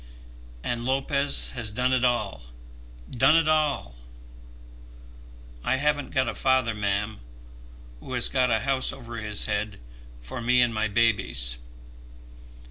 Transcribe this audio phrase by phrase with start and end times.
[0.63, 2.41] And Lopez has done it all,
[3.11, 3.97] done it all!
[5.63, 7.19] I haven't got a father, ma'am,
[7.99, 9.79] who has got a house over his head
[10.19, 11.57] for me and my babies.